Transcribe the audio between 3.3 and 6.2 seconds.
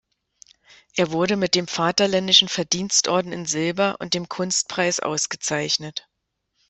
in Silber und dem Kunstpreis ausgezeichnet.